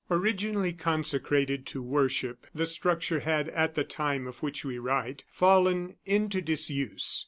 [0.09, 5.95] Originally consecrated to worship, the structure had, at the time of which we write, fallen
[6.07, 7.19] into disuse.